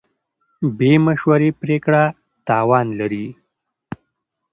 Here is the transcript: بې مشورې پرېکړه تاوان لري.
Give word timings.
بې 0.77 0.91
مشورې 1.05 1.49
پرېکړه 1.61 2.03
تاوان 2.47 2.87
لري. 2.99 3.27